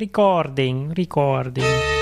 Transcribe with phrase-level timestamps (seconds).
[0.00, 1.99] Recording, recording.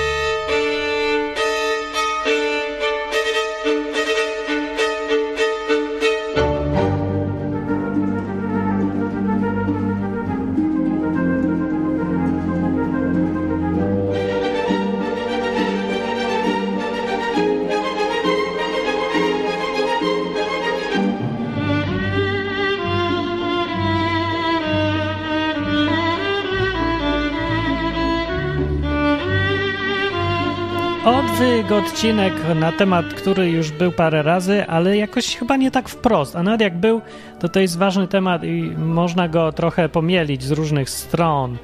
[31.79, 36.37] Odcinek na temat, który już był parę razy, ale jakoś chyba nie tak wprost.
[36.37, 37.01] A nawet jak był,
[37.41, 41.57] to to jest ważny temat i można go trochę pomielić z różnych stron.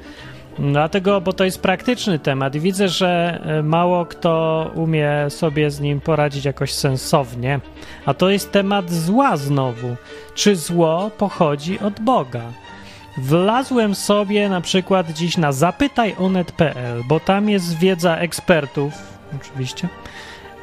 [0.59, 5.79] Dlatego, bo to jest praktyczny temat i widzę, że e, mało kto umie sobie z
[5.79, 7.59] nim poradzić jakoś sensownie.
[8.05, 9.95] A to jest temat zła znowu.
[10.35, 12.43] Czy zło pochodzi od Boga?
[13.17, 19.89] Wlazłem sobie na przykład dziś na zapytajonet.pl, bo tam jest wiedza ekspertów, oczywiście,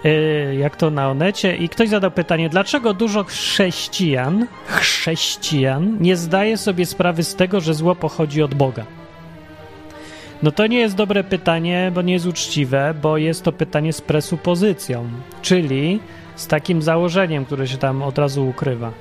[0.05, 6.57] yy, jak to na Onecie, i ktoś zadał pytanie, dlaczego dużo chrześcijan, chrześcijan nie zdaje
[6.57, 8.85] sobie sprawy z tego, że zło pochodzi od Boga.
[10.43, 14.01] No to nie jest dobre pytanie, bo nie jest uczciwe, bo jest to pytanie z
[14.01, 15.09] presupozycją,
[15.43, 16.01] czyli
[16.37, 18.93] z takim założeniem, które się tam od razu ukrywa.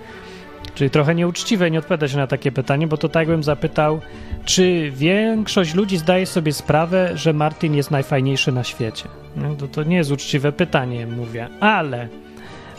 [0.76, 4.00] Czyli trochę nieuczciwe nie odpowiada się na takie pytanie, bo to tak bym zapytał,
[4.46, 9.06] czy większość ludzi zdaje sobie sprawę, że Martin jest najfajniejszy na świecie?
[9.36, 12.08] No, to, to nie jest uczciwe pytanie, mówię, ale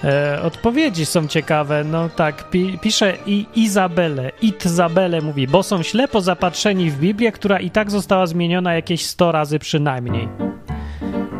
[0.05, 1.85] e, odpowiedzi są ciekawe.
[1.85, 7.61] No tak, pi, pisze i Izabele, Itzabele mówi, bo są ślepo zapatrzeni w Biblię, która
[7.61, 10.29] i tak została zmieniona jakieś 100 razy przynajmniej.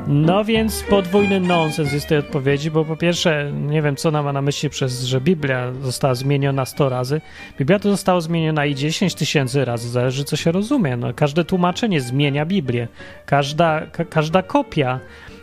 [0.07, 4.33] No więc podwójny nonsens jest tej odpowiedzi, bo po pierwsze, nie wiem co nam ma
[4.33, 7.21] na myśli przez, że Biblia została zmieniona 100 razy.
[7.59, 10.97] Biblia to została zmieniona i 10 tysięcy razy, zależy co się rozumie.
[10.97, 12.89] No, każde tłumaczenie zmienia Biblię.
[13.27, 15.01] Każda, ka każda kopia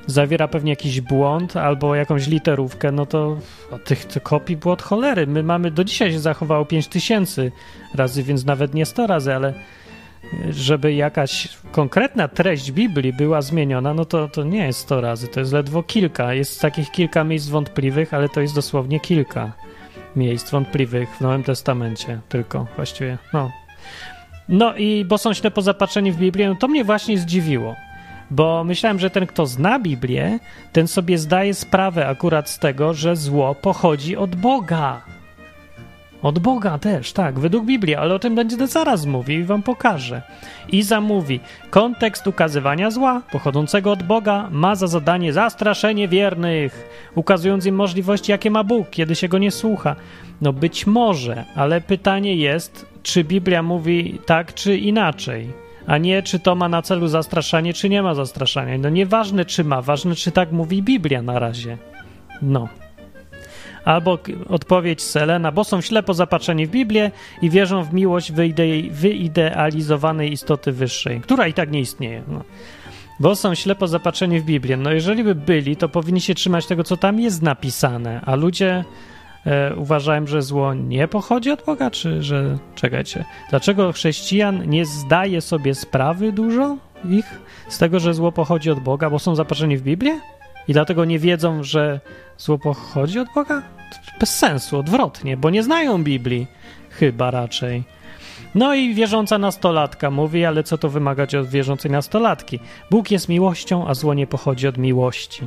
[0.07, 3.37] zawiera pewnie jakiś błąd albo jakąś literówkę, no to
[3.85, 5.27] tych, tych kopii było od cholery.
[5.27, 7.51] My mamy, do dzisiaj się zachowało 5 tysięcy
[7.95, 9.53] razy, więc nawet nie 100 razy, ale
[10.49, 15.39] żeby jakaś konkretna treść Biblii była zmieniona, no to, to nie jest 100 razy, to
[15.39, 16.33] jest ledwo kilka.
[16.33, 19.51] Jest takich kilka miejsc wątpliwych, ale to jest dosłownie kilka
[20.15, 23.17] miejsc wątpliwych w Nowym Testamencie tylko właściwie.
[23.33, 23.51] No,
[24.49, 27.75] no i bo są ślepo zapatrzeni w Biblię, no to mnie właśnie zdziwiło.
[28.31, 30.39] Bo myślałem, że ten, kto zna Biblię,
[30.73, 35.01] ten sobie zdaje sprawę akurat z tego, że zło pochodzi od Boga.
[36.21, 40.21] Od Boga też, tak, według Biblii, ale o tym będzie zaraz mówi i wam pokażę.
[40.69, 41.39] I zamówi.
[41.69, 48.51] Kontekst ukazywania zła pochodzącego od Boga ma za zadanie zastraszenie wiernych, ukazując im możliwości, jakie
[48.51, 49.95] ma Bóg, kiedy się go nie słucha.
[50.41, 55.47] No być może, ale pytanie jest, czy Biblia mówi tak, czy inaczej,
[55.87, 58.77] a nie czy to ma na celu zastraszanie, czy nie ma zastraszania.
[58.77, 61.77] No nieważne, czy ma, ważne, czy tak mówi Biblia na razie.
[62.41, 62.67] No.
[63.85, 64.17] Albo
[64.49, 70.71] odpowiedź Selena, bo są ślepo zapatrzeni w Biblię i wierzą w miłość wyide wyidealizowanej istoty
[70.71, 72.23] wyższej, która i tak nie istnieje.
[72.27, 72.43] No.
[73.19, 74.77] Bo są ślepo zapatrzeni w Biblię.
[74.77, 78.83] No jeżeli by byli, to powinni się trzymać tego, co tam jest napisane, a ludzie
[79.45, 82.57] e, uważałem, że zło nie pochodzi od Boga, czy że...
[82.75, 83.25] Czekajcie.
[83.49, 86.77] Dlaczego chrześcijan nie zdaje sobie sprawy dużo
[87.09, 90.19] ich z tego, że zło pochodzi od Boga, bo są zapatrzeni w Biblię?
[90.69, 91.99] I dlatego nie wiedzą, że
[92.37, 93.61] zło pochodzi od Boga?
[94.19, 96.47] Bez sensu, odwrotnie, bo nie znają Biblii.
[96.89, 97.83] Chyba raczej.
[98.55, 102.59] No i wierząca nastolatka mówi, ale co to wymagać od wierzącej nastolatki?
[102.91, 105.41] Bóg jest miłością, a zło nie pochodzi od miłości.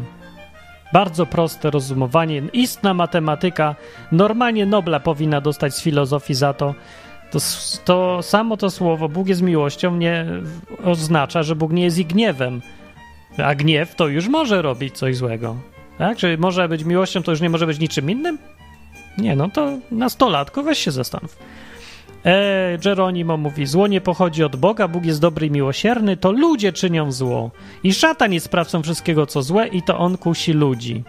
[0.92, 3.74] Bardzo proste rozumowanie, istna matematyka.
[4.12, 6.74] Normalnie Nobla powinna dostać z filozofii za to.
[7.30, 7.38] To,
[7.84, 10.26] to samo to słowo Bóg jest miłością nie
[10.84, 12.60] oznacza, że Bóg nie jest i gniewem.
[13.38, 15.56] A gniew to już może robić coś złego.
[15.98, 16.18] Tak?
[16.18, 18.38] Czy może być miłością, to już nie może być niczym innym?
[19.18, 21.36] Nie, no to nastolatko, weź się zastanów.
[22.24, 26.72] E, Geronimo mówi, zło nie pochodzi od Boga, Bóg jest dobry i miłosierny, to ludzie
[26.72, 27.50] czynią zło.
[27.84, 31.04] I szatan jest sprawcą wszystkiego, co złe i to on kusi ludzi.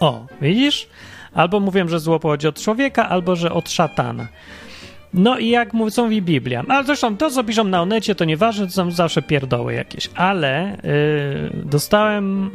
[0.00, 0.88] O, widzisz?
[1.34, 4.28] Albo mówię, że zło pochodzi od człowieka, albo że od szatana.
[5.14, 6.64] No i jak mówi, co mówi Biblia.
[6.68, 10.10] Ale zresztą to, co piszą na onecie, to nieważne, to są zawsze pierdoły jakieś.
[10.14, 12.50] Ale yy, dostałem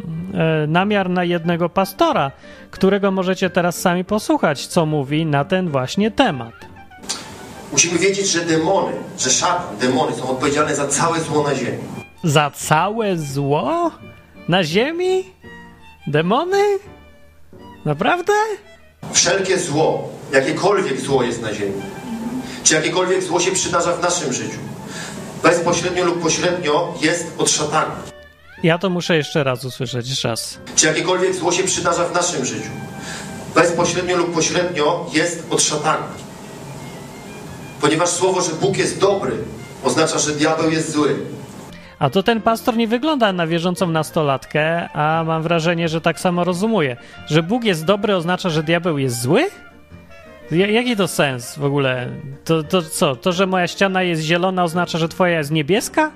[0.61, 2.31] yy, namiar na jednego pastora,
[2.71, 6.53] którego możecie teraz sami posłuchać, co mówi na ten właśnie temat.
[7.71, 11.77] Musimy wiedzieć, że demony, że szatan, demony są odpowiedzialne za całe zło na ziemi.
[12.23, 13.91] Za całe zło?
[14.47, 15.23] Na ziemi?
[16.07, 16.63] Demony?
[17.85, 18.33] Naprawdę?
[19.11, 21.81] Wszelkie zło, jakiekolwiek zło jest na ziemi
[22.65, 24.57] czy jakiekolwiek zło się przydarza w naszym życiu.
[25.43, 27.95] bezpośrednio lub pośrednio jest od szatana.
[28.63, 30.59] Ja to muszę jeszcze raz usłyszeć, jeszcze raz.
[30.75, 32.69] Czy jakiekolwiek zło się przydarza w naszym życiu,
[33.55, 36.07] bezpośrednio lub pośrednio jest od szatana.
[37.81, 39.33] Ponieważ słowo, że Bóg jest dobry,
[39.83, 41.15] oznacza, że diabeł jest zły.
[41.99, 46.43] A to ten pastor nie wygląda na wierzącą nastolatkę, a mam wrażenie, że tak samo
[46.43, 46.97] rozumuje.
[47.27, 49.45] Że Bóg jest dobry oznacza, że diabeł jest zły?
[50.51, 52.09] Jaki to sens w ogóle?
[52.45, 53.15] To, to co?
[53.15, 56.11] To, że moja ściana jest zielona oznacza, że twoja jest niebieska?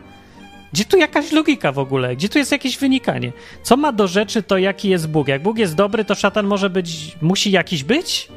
[0.74, 2.16] Gdzie tu jakaś logika w ogóle?
[2.16, 3.32] Gdzie tu jest jakieś wynikanie?
[3.64, 5.28] Co ma do rzeczy to, jaki jest Bóg?
[5.28, 8.30] Jak Bóg jest dobry, to szatan może być, musi jakiś być?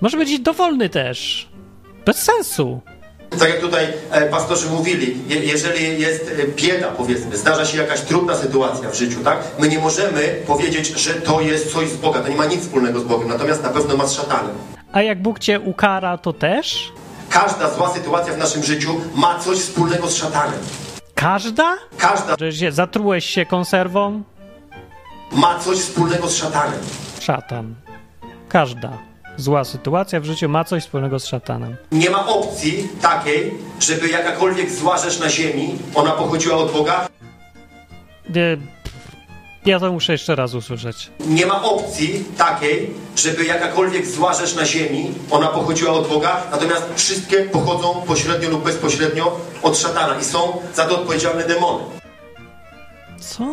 [0.00, 1.48] Może być dowolny też.
[2.06, 2.80] Bez sensu.
[3.30, 8.00] Tak jak tutaj e, pastorzy mówili, je, jeżeli jest e, bieda, powiedzmy, zdarza się jakaś
[8.00, 9.38] trudna sytuacja w życiu, tak?
[9.58, 13.00] My nie możemy powiedzieć, że to jest coś z Boga, to nie ma nic wspólnego
[13.00, 14.54] z Bogiem, natomiast na pewno ma z szatanem.
[14.92, 16.92] A jak Bóg cię ukara, to też?
[17.30, 20.58] Każda zła sytuacja w naszym życiu ma coś wspólnego z szatanem.
[21.14, 21.76] Każda?
[21.98, 24.22] Każda Że się, zatrułeś się konserwą?
[25.32, 26.80] ma coś wspólnego z szatanem.
[27.20, 27.74] Szatan.
[28.48, 28.98] Każda
[29.36, 31.76] zła sytuacja w życiu ma coś wspólnego z szatanem.
[31.92, 37.08] Nie ma opcji takiej, żeby jakakolwiek zła rzecz na ziemi, ona pochodziła od Boga.
[38.36, 38.58] Y,
[39.66, 41.10] Ja to muszę jeszcze raz usłyszeć.
[41.20, 46.84] Nie ma opcji takiej, żeby jakakolwiek zła rzecz na ziemi, ona pochodziła od Boga, natomiast
[46.96, 50.38] wszystkie pochodzą pośrednio lub bezpośrednio od szatana i są
[50.74, 51.84] za to odpowiedzialne demony.
[53.20, 53.44] Co?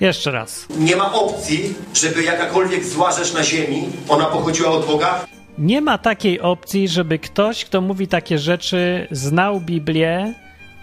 [0.00, 0.66] Jeszcze raz.
[0.78, 5.24] Nie ma opcji, żeby jakakolwiek zła rzecz na ziemi, ona pochodziła od Boga.
[5.58, 10.34] Nie ma takiej opcji, żeby ktoś, kto mówi takie rzeczy, znał Biblię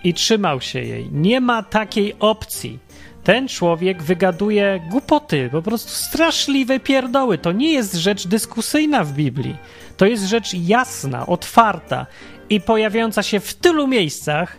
[0.04, 1.10] i trzymał się jej.
[1.12, 2.80] Nie ma takiej opcji.
[3.24, 7.38] Ten człowiek wygaduje głupoty, po prostu straszliwe pierdoły.
[7.38, 9.56] To nie jest rzecz dyskusyjna w Biblii.
[9.98, 12.06] To jest rzecz jasna, otwarta
[12.50, 14.58] i pojawiająca się w tylu miejscach,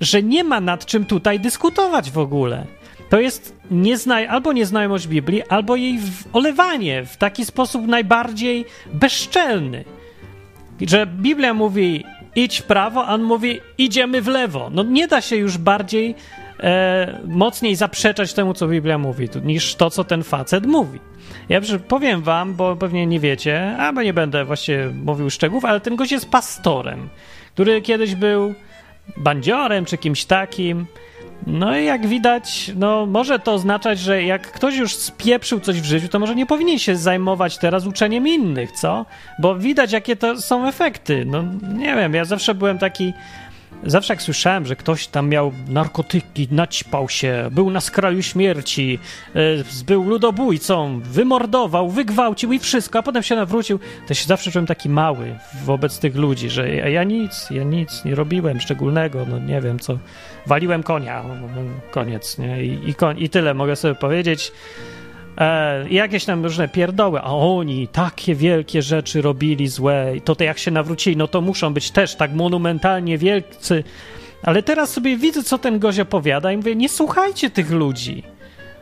[0.00, 2.66] że nie ma nad czym tutaj dyskutować w ogóle.
[3.08, 5.98] To jest niezna albo nieznajomość Biblii, albo jej
[6.32, 9.84] olewanie w taki sposób najbardziej bezczelny.
[10.80, 12.04] Że Biblia mówi
[12.36, 14.70] idź w prawo, a on mówi idziemy w lewo.
[14.72, 16.14] No nie da się już bardziej
[16.60, 21.00] e, mocniej zaprzeczać temu, co Biblia mówi, niż to, co ten facet mówi.
[21.48, 25.96] Ja powiem wam, bo pewnie nie wiecie, albo nie będę właściwie mówił szczegółów, ale ten
[25.96, 27.08] gość jest pastorem,
[27.54, 28.54] który kiedyś był
[29.16, 30.86] bandziorem czy kimś takim.
[31.46, 35.84] No i jak widać, no może to oznaczać, że jak ktoś już spieprzył coś w
[35.84, 39.06] życiu, to może nie powinien się zajmować teraz uczeniem innych, co?
[39.38, 41.24] Bo widać, jakie to są efekty.
[41.26, 43.12] No nie wiem, ja zawsze byłem taki.
[43.84, 48.98] Zawsze jak słyszałem, że ktoś tam miał narkotyki, naćpał się, był na skraju śmierci,
[49.36, 53.78] y, był ludobójcą, wymordował, wygwałcił i wszystko, a potem się nawrócił,
[54.08, 58.04] to się zawsze czułem taki mały wobec tych ludzi, że ja, ja nic, ja nic
[58.04, 59.98] nie robiłem szczególnego, no nie wiem co,
[60.46, 61.24] waliłem konia,
[61.90, 62.64] koniec, nie?
[62.64, 64.52] I, i, i tyle mogę sobie powiedzieć.
[65.38, 70.44] E, jakieś tam różne pierdoły, a oni takie wielkie rzeczy robili złe, i to, to
[70.44, 73.84] jak się nawrócili, no to muszą być też tak monumentalnie wielcy.
[74.42, 78.35] Ale teraz sobie widzę, co ten gość opowiada i mówię, nie słuchajcie tych ludzi.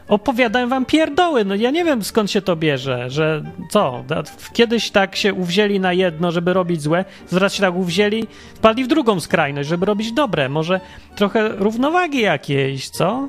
[0.08, 4.04] Opowiadają wam pierdoły, no ja nie wiem skąd się to bierze, że co,
[4.52, 8.88] kiedyś tak się uwzięli na jedno, żeby robić złe, zaraz się tak uwzięli, wpadli w
[8.88, 10.80] drugą skrajność, żeby robić dobre, może
[11.16, 13.28] trochę równowagi jakiejś, co?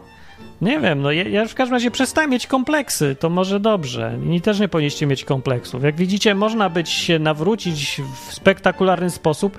[0.61, 4.19] Nie wiem, no ja, ja w każdym razie przestałem mieć kompleksy, to może dobrze.
[4.31, 5.83] I też nie powinniście mieć kompleksów.
[5.83, 9.57] Jak widzicie, można być się nawrócić w spektakularny sposób,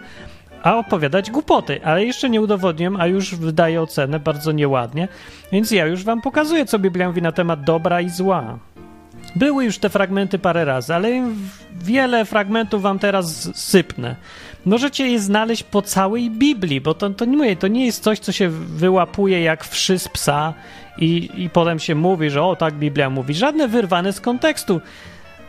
[0.67, 5.09] a opowiadać głupoty, ale jeszcze nie udowodniłem, a już wydaję ocenę bardzo nieładnie,
[5.53, 8.59] więc ja już wam pokazuję, co Biblia mówi na temat dobra i zła.
[9.37, 11.09] Były już te fragmenty parę razy, ale
[11.73, 14.17] wiele fragmentów wam teraz sypnę.
[14.65, 18.19] Możecie je znaleźć po całej Biblii, bo to, to nie mówię, to nie jest coś,
[18.19, 20.55] co się wyłapuje jak wszy z psa
[20.99, 23.35] i, i potem się mówi, że o tak Biblia mówi.
[23.35, 24.81] Żadne wyrwane z kontekstu.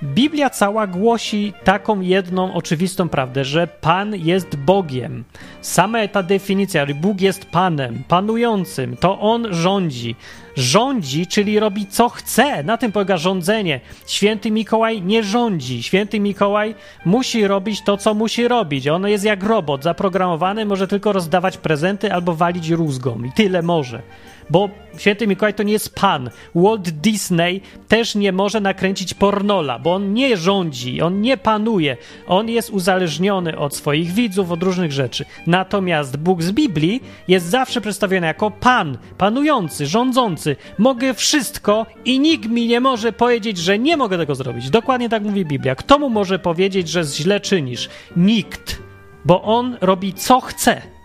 [0.04, 5.24] Biblia cała głosi taką jedną oczywistą prawdę, że Pan jest Bogiem.
[5.62, 10.16] Sama ta definicja, Bóg jest Panem, panującym, to On rządzi.
[10.56, 12.63] Rządzi, czyli robi co chce.
[12.63, 13.80] Na tym polega rządzenie.
[14.08, 15.84] Święty Mikołaj nie rządzi.
[15.84, 16.75] Święty Mikołaj
[17.06, 18.88] musi robić to, co musi robić.
[18.88, 23.24] On jest jak robot, zaprogramowany, może tylko rozdawać prezenty albo walić rózgą.
[23.24, 24.01] I tyle może
[24.50, 26.30] bo święty Mikołaj to nie jest pan.
[26.56, 32.50] Walt Disney też nie może nakręcić pornola, bo on nie rządzi, on nie panuje, on
[32.50, 35.25] jest uzależniony od swoich widzów, od różnych rzeczy.
[35.48, 40.56] Natomiast Bóg z Biblii jest zawsze przedstawiony jako pan, panujący, rządzący.
[40.77, 44.70] Mogę wszystko i nikt mi nie może powiedzieć, że nie mogę tego zrobić.
[44.70, 45.75] Dokładnie tak mówi Biblia.
[45.75, 47.89] Kto mu może powiedzieć, że źle czynisz?
[48.18, 48.82] Nikt,
[49.25, 50.97] bo on robi co chce.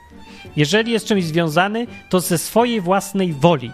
[0.57, 3.71] Jeżeli jest czymś związany, to ze swojej własnej woli.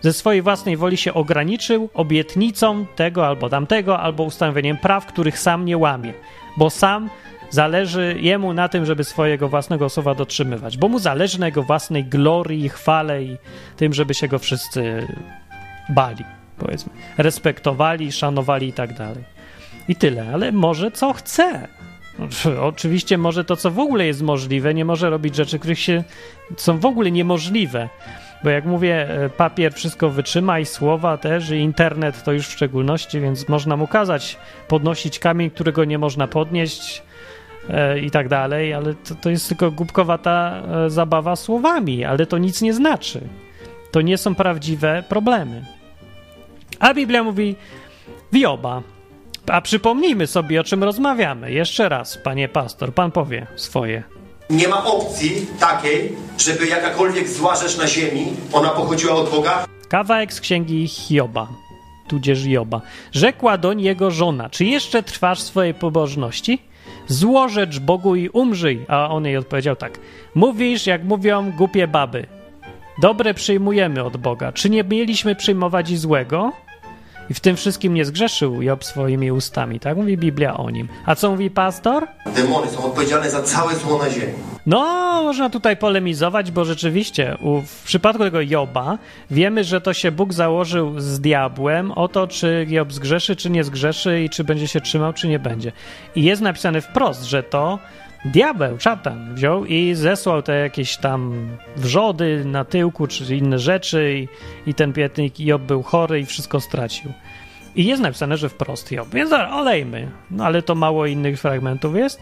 [0.00, 5.64] Ze swojej własnej woli się ograniczył obietnicą tego albo tamtego, albo ustanowieniem praw, których sam
[5.64, 6.12] nie łamie,
[6.56, 7.10] bo sam
[7.50, 12.04] zależy jemu na tym, żeby swojego własnego słowa dotrzymywać, bo mu zależy na jego własnej
[12.04, 13.36] glorii, chwale i
[13.76, 15.06] tym, żeby się go wszyscy
[15.88, 16.24] bali,
[16.58, 19.24] powiedzmy, respektowali, szanowali i tak dalej.
[19.88, 21.68] I tyle, ale może co chce.
[22.60, 26.04] Oczywiście może to, co w ogóle jest możliwe, nie może robić rzeczy, których się
[26.56, 27.88] są w ogóle niemożliwe.
[28.44, 32.52] Bo jak mówię, e, papier wszystko wytrzyma i słowa też, i internet to już w
[32.52, 37.02] szczególności, więc można mu kazać podnosić kamień, którego nie można podnieść
[37.70, 42.38] e, i tak dalej, ale to, to jest tylko głupkowata e, zabawa słowami, ale to
[42.38, 43.20] nic nie znaczy.
[43.90, 45.64] To nie są prawdziwe problemy.
[46.78, 47.56] A Biblia mówi
[48.32, 48.82] Wioba.
[49.50, 51.52] A przypomnijmy sobie, o czym rozmawiamy.
[51.52, 54.02] Jeszcze raz, panie pastor, pan powie swoje.
[54.50, 59.64] Nie ma opcji takiej, żeby jakakolwiek zła rzecz na ziemi, ona pochodziła od Boga.
[59.88, 61.48] Kawałek z księgi Hioba,
[62.08, 62.80] tudzież Joba.
[63.12, 66.62] Rzekła doń jego żona, czy jeszcze trwasz swojej pobożności?
[67.06, 68.84] Złożecz Bogu i umrzyj.
[68.88, 69.98] A on jej odpowiedział tak.
[70.34, 72.26] Mówisz, jak mówią głupie baby.
[73.02, 74.52] Dobre przyjmujemy od Boga.
[74.52, 76.52] Czy nie mieliśmy przyjmować i złego?
[77.30, 80.88] I w tym wszystkim nie zgrzeszył Job swoimi ustami, tak mówi Biblia o nim.
[81.06, 82.06] A co mówi pastor?
[82.36, 84.32] Demony są odpowiedzialne za całe zło na ziemi.
[84.66, 84.78] No,
[85.22, 88.98] można tutaj polemizować, bo rzeczywiście w przypadku tego Joba
[89.30, 93.64] wiemy, że to się Bóg założył z diabłem o to, czy Job zgrzeszy, czy nie
[93.64, 95.72] zgrzeszy i czy będzie się trzymał, czy nie będzie.
[96.16, 97.78] I jest napisane wprost, że to
[98.24, 104.70] diabeł, szatan wziął i zesłał te jakieś tam wrzody na tyłku, czy inne rzeczy i,
[104.70, 107.12] i ten pietnik Job był chory i wszystko stracił.
[107.76, 109.08] I jest napisane, że wprost Job.
[109.14, 110.08] Więc olejmy.
[110.30, 112.20] No ale to mało innych fragmentów jest.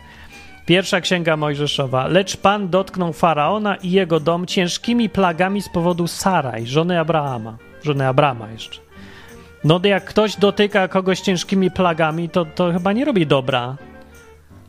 [0.66, 2.06] Pierwsza księga Mojżeszowa.
[2.06, 7.56] Lecz Pan dotknął faraona i jego dom ciężkimi plagami z powodu Saraj, żony Abrahama.
[7.82, 8.80] Żony Abrama jeszcze.
[9.64, 13.76] No, jak ktoś dotyka kogoś ciężkimi plagami, to, to chyba nie robi dobra.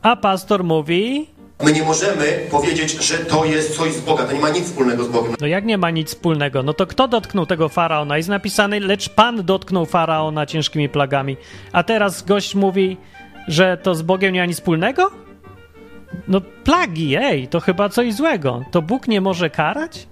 [0.02, 1.26] A pastor mówi.
[1.64, 4.24] My nie możemy powiedzieć, że to jest coś z Boga.
[4.24, 5.34] To nie ma nic wspólnego z Bogiem.
[5.40, 6.62] No jak nie ma nic wspólnego?
[6.62, 8.16] No to kto dotknął tego faraona?
[8.16, 11.36] Jest napisane, lecz Pan dotknął faraona ciężkimi plagami.
[11.72, 12.96] A teraz gość mówi,
[13.48, 15.10] że to z Bogiem nie ma nic wspólnego?
[16.28, 18.64] No plagi, ej, to chyba coś złego.
[18.70, 20.06] To Bóg nie może karać?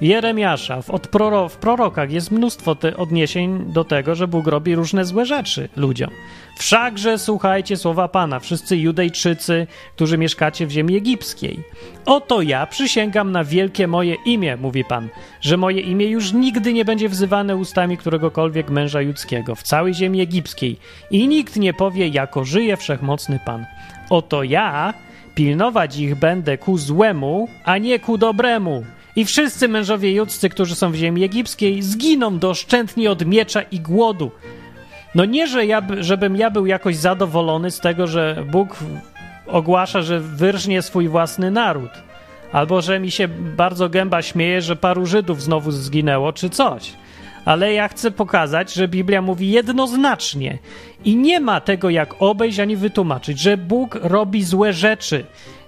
[0.00, 5.04] Jeremiasza, w, od proro, w prorokach jest mnóstwo odniesień do tego, że Bóg robi różne
[5.04, 6.10] złe rzeczy ludziom.
[6.58, 11.58] Wszakże słuchajcie słowa Pana, wszyscy Judejczycy, którzy mieszkacie w ziemi egipskiej.
[12.06, 15.08] Oto ja przysięgam na wielkie moje imię, mówi Pan,
[15.40, 20.20] że moje imię już nigdy nie będzie wzywane ustami któregokolwiek męża judzkiego w całej ziemi
[20.20, 20.78] egipskiej
[21.10, 23.66] i nikt nie powie, jako żyje wszechmocny Pan.
[24.10, 24.94] Oto ja
[25.34, 28.84] pilnować ich będę ku złemu, a nie ku dobremu.
[29.18, 34.30] I wszyscy mężowie judzcy, którzy są w ziemi egipskiej, zginą doszczętni od miecza i głodu.
[35.14, 38.76] No nie, że ja, żebym ja był jakoś zadowolony z tego, że Bóg
[39.46, 41.90] ogłasza, że wyrżnie swój własny naród.
[42.52, 46.92] Albo że mi się bardzo gęba śmieje, że paru Żydów znowu zginęło, czy coś.
[47.44, 50.58] Ale ja chcę pokazać, że Biblia mówi jednoznacznie
[51.04, 55.24] i nie ma tego jak obejść ani wytłumaczyć, że Bóg robi złe rzeczy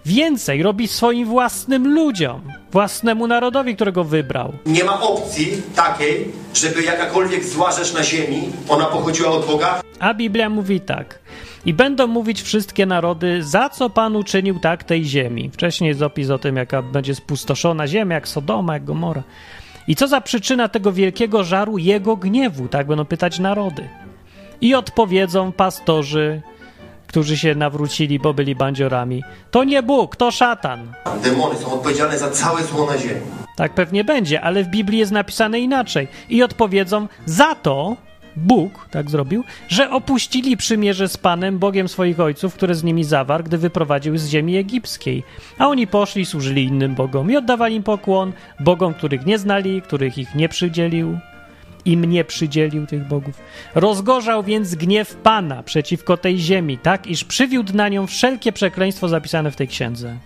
[0.07, 2.41] Więcej robi swoim własnym ludziom,
[2.73, 4.53] własnemu narodowi, którego wybrał.
[4.67, 9.81] Nie ma opcji takiej, żeby jakakolwiek zła rzecz na ziemi, ona pochodziła od Boga.
[9.99, 11.19] A Biblia mówi tak.
[11.67, 15.51] I będą mówić wszystkie narody, za co Pan uczynił tak tej ziemi.
[15.53, 19.23] Wcześniej jest opis o tym, jaka będzie spustoszona ziemia, jak Sodoma, jak Gomora.
[19.89, 23.89] I co za przyczyna tego wielkiego żaru jego gniewu, tak będą pytać narody.
[24.61, 26.43] I odpowiedzą pastorzy,
[27.11, 29.23] którzy się nawrócili, bo byli bandziorami.
[29.51, 30.93] To nie Bóg, to szatan.
[31.23, 33.21] Demony są odpowiedzialne za całe zło na ziemi.
[33.57, 36.09] Tak pewnie będzie, ale w Biblii jest napisane inaczej.
[36.29, 37.97] I odpowiedzą za to,
[38.37, 43.45] Bóg tak zrobił, że opuścili przymierze z Panem, Bogiem swoich ojców, które z nimi zawarł,
[43.45, 45.23] gdy wyprowadził z ziemi egipskiej.
[45.59, 50.19] A oni poszli, służyli innym bogom i oddawali im pokłon, bogom, których nie znali, których
[50.19, 51.19] ich nie przydzielił
[51.85, 53.35] i mnie przydzielił tych bogów.
[53.75, 59.51] Rozgorzał więc gniew Pana przeciwko tej ziemi, tak iż przywiódł na nią wszelkie przekleństwo zapisane
[59.51, 60.19] w tej księdze.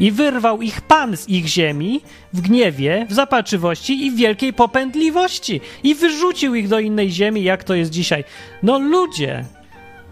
[0.00, 2.00] I wyrwał ich Pan z ich ziemi
[2.32, 5.60] w gniewie, w zapalczywości i w wielkiej popędliwości.
[5.82, 8.24] I wyrzucił ich do innej ziemi, jak to jest dzisiaj.
[8.62, 9.44] No ludzie,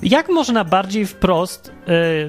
[0.02, 1.72] jak można bardziej wprost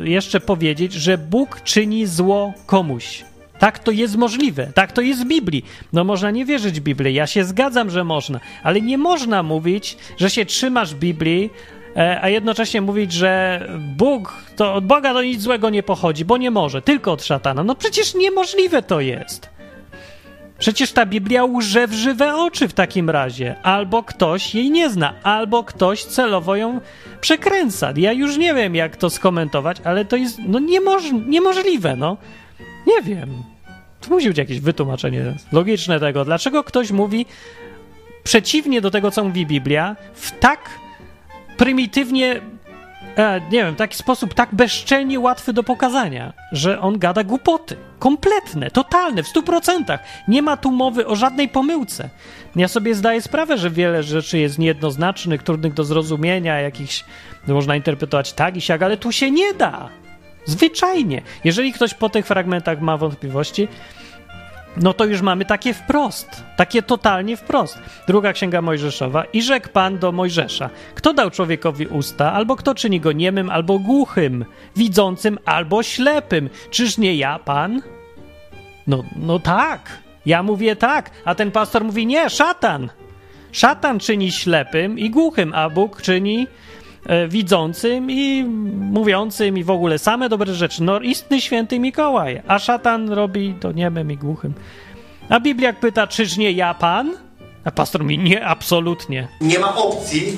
[0.04, 3.24] y, jeszcze powiedzieć, że Bóg czyni zło komuś?
[3.64, 5.66] Tak to jest możliwe, tak to jest w Biblii.
[5.94, 9.98] No można nie wierzyć w Biblię, ja się zgadzam, że można, ale nie można mówić,
[10.18, 11.50] że się trzymasz Biblii,
[11.96, 13.62] e, a jednocześnie mówić, że
[13.98, 17.64] Bóg, to od Boga to nic złego nie pochodzi, bo nie może, tylko od szatana.
[17.64, 19.50] No przecież niemożliwe to jest.
[20.60, 23.56] Przecież ta Biblia łże w żywe oczy w takim razie.
[23.64, 26.82] Albo ktoś jej nie zna, albo ktoś celowo ją
[27.22, 27.94] przekręca.
[27.96, 32.18] Ja już nie wiem, jak to skomentować, ale to jest no niemoż niemożliwe, no.
[32.88, 33.53] Nie wiem.
[34.04, 36.26] Tu musi być jakieś wytłumaczenie logiczne tego.
[36.26, 37.26] Dlaczego ktoś mówi
[38.24, 40.60] przeciwnie do tego, co mówi Biblia, w tak
[41.58, 42.42] prymitywnie
[43.18, 47.76] e, nie wiem, taki sposób tak bezczelnie łatwy do pokazania, że on gada głupoty.
[48.00, 50.00] Kompletne, totalne, w stu procentach.
[50.28, 52.10] Nie ma tu mowy o żadnej pomyłce.
[52.56, 57.06] Ja sobie zdaję sprawę, że wiele rzeczy jest niejednoznacznych, trudnych do zrozumienia, jakichś
[57.48, 59.90] można interpretować tak i siak, ale tu się nie da.
[60.46, 61.22] Zwyczajnie.
[61.44, 63.68] Jeżeli ktoś po tych fragmentach ma wątpliwości,
[64.78, 67.80] no to już mamy takie wprost, takie totalnie wprost.
[68.08, 69.24] Druga księga Mojżeszowa.
[69.24, 73.80] I rzekł Pan do Mojżesza: Kto dał człowiekowi usta, albo kto czyni go niemym, albo
[73.80, 74.46] głuchym,
[74.76, 76.50] widzącym, albo ślepym?
[76.70, 77.82] Czyż nie ja, Pan?
[78.88, 80.04] No, no tak.
[80.26, 82.90] Ja mówię tak, a ten pastor mówi nie, szatan.
[83.52, 86.48] Szatan czyni ślepym i głuchym, a Bóg czyni
[87.28, 88.44] widzącym i
[88.92, 90.84] mówiącym i w ogóle same dobre rzeczy.
[90.84, 94.54] No, istny święty Mikołaj, a szatan robi to niemym i głuchym.
[95.30, 97.12] A Biblia pyta, czyż nie ja pan?
[97.64, 99.28] A pastor mówi, nie, absolutnie.
[99.42, 100.38] Nie ma opcji,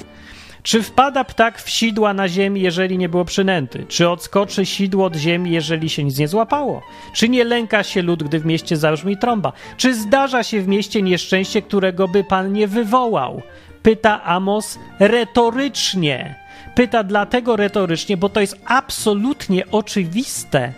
[0.63, 3.85] Czy wpada ptak w sidła na ziemi, jeżeli nie było przynęty?
[3.87, 6.81] Czy odskoczy sidło od ziemi, jeżeli się nic nie złapało?
[7.13, 9.53] Czy nie lęka się lud, gdy w mieście zabrzmi trąba?
[9.77, 13.41] Czy zdarza się w mieście nieszczęście, którego by pan nie wywołał?
[13.83, 16.44] Pyta Amos retorycznie.
[16.75, 20.73] Pyta dlatego retorycznie, bo to jest absolutnie oczywiste,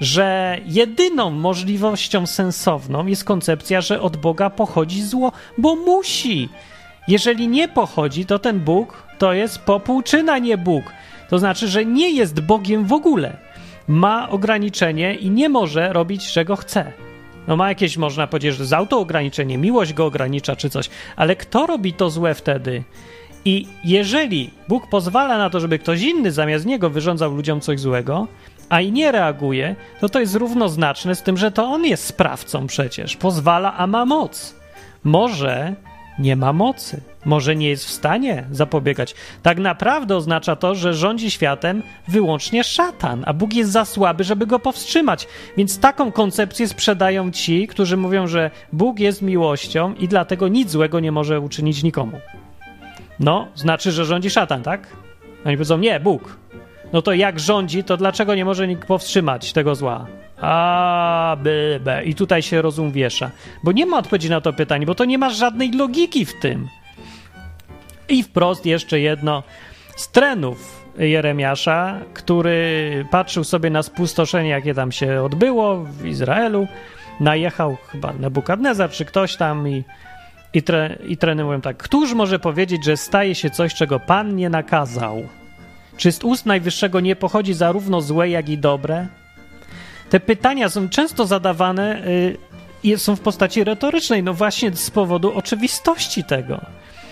[0.00, 6.48] że jedyną możliwością sensowną jest koncepcja, że od Boga pochodzi zło, bo musi.
[7.08, 10.92] Jeżeli nie pochodzi, to ten Bóg to jest popółczyna, nie Bóg.
[11.30, 13.36] To znaczy, że nie jest Bogiem w ogóle.
[13.88, 16.92] Ma ograniczenie i nie może robić, czego chce.
[17.46, 21.66] No ma jakieś, można powiedzieć, że z autoograniczenie, miłość go ogranicza czy coś, ale kto
[21.66, 22.84] robi to złe wtedy?
[23.46, 28.26] I jeżeli Bóg pozwala na to, żeby ktoś inny zamiast niego wyrządzał ludziom coś złego,
[28.68, 32.66] a i nie reaguje, to to jest równoznaczne z tym, że to on jest sprawcą
[32.66, 33.16] przecież.
[33.16, 34.54] Pozwala, a ma moc.
[35.04, 35.74] Może
[36.18, 37.00] nie ma mocy.
[37.24, 39.14] Może nie jest w stanie zapobiegać.
[39.42, 44.46] Tak naprawdę oznacza to, że rządzi światem wyłącznie szatan, a Bóg jest za słaby, żeby
[44.46, 45.28] go powstrzymać.
[45.56, 51.00] Więc taką koncepcję sprzedają ci, którzy mówią, że Bóg jest miłością i dlatego nic złego
[51.00, 52.20] nie może uczynić nikomu.
[53.20, 54.86] No, znaczy, że rządzi szatan, tak?
[55.44, 56.36] Oni powiedzą, nie, Bóg.
[56.92, 60.06] No to jak rządzi, to dlaczego nie może nikt powstrzymać tego zła?
[60.40, 61.50] A, b,
[61.80, 62.04] b.
[62.04, 63.30] I tutaj się rozum wiesza.
[63.64, 66.68] Bo nie ma odpowiedzi na to pytanie, bo to nie ma żadnej logiki w tym.
[68.08, 69.42] I wprost jeszcze jedno
[69.96, 76.66] z trenów Jeremiasza, który patrzył sobie na spustoszenie, jakie tam się odbyło w Izraelu.
[77.20, 79.84] Najechał chyba Nebukadnezar czy ktoś tam i,
[80.56, 81.76] i, tre, i treny mówią tak.
[81.76, 85.22] Któż może powiedzieć, że staje się coś, czego Pan nie nakazał?
[85.96, 89.06] Czy z ust Najwyższego nie pochodzi zarówno złe, jak i dobre?
[90.10, 92.06] Te pytania są często zadawane
[92.84, 96.60] y, są w postaci retorycznej, no właśnie z powodu oczywistości tego.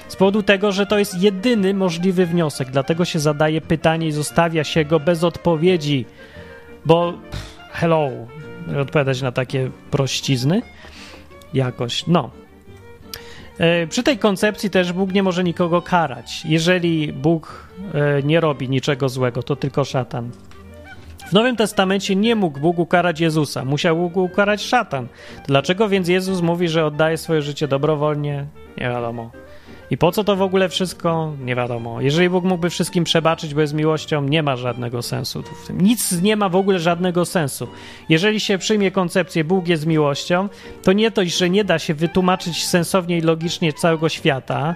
[0.08, 4.64] Z powodu tego, że to jest jedyny możliwy wniosek, dlatego się zadaje pytanie i zostawia
[4.64, 6.06] się go bez odpowiedzi,
[6.84, 8.10] bo pff, hello,
[8.80, 10.62] odpowiadać na takie prościzny
[11.54, 12.43] jakoś, no.
[13.58, 16.44] E, Przy tej koncepcji też Bóg nie może nikogo karać.
[16.44, 20.30] Jeżeli Bóg e, nie robi niczego złego, to tylko szatan.
[21.28, 25.06] W Nowym Testamencie nie mógł Bóg ukarać Jezusa, musiał go ukarać szatan.
[25.46, 28.46] Dlaczego więc Jezus mówi, że oddaje swoje życie dobrowolnie?
[28.76, 29.30] Nie wiadomo.
[29.90, 31.32] I po co to w ogóle wszystko?
[31.40, 32.00] Nie wiadomo.
[32.00, 35.80] Jeżeli Bóg mógłby wszystkim przebaczyć, bo jest miłością, nie ma żadnego sensu w tym.
[35.80, 37.68] Nic nie ma w ogóle żadnego sensu.
[38.08, 40.48] Jeżeli się przyjmie koncepcję Bóg jest miłością,
[40.82, 44.74] to nie dość, że nie da się wytłumaczyć sensownie i logicznie całego świata,